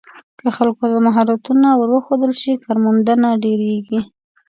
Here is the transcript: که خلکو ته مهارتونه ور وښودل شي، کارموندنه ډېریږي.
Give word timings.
که 0.39 0.47
خلکو 0.57 0.83
ته 0.91 0.97
مهارتونه 1.07 1.67
ور 1.79 1.89
وښودل 1.93 2.33
شي، 2.41 2.51
کارموندنه 2.65 3.29
ډېریږي. 3.43 3.99